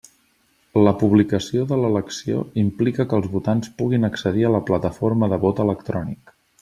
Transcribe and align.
La 0.85 0.93
publicació 1.01 1.65
de 1.71 1.77
l'elecció 1.83 2.41
implica 2.61 3.05
que 3.11 3.19
els 3.19 3.29
votants 3.35 3.73
puguin 3.83 4.09
accedir 4.09 4.47
a 4.49 4.53
la 4.57 4.63
plataforma 4.71 5.31
de 5.35 5.41
vot 5.45 5.63
electrònic. 5.67 6.35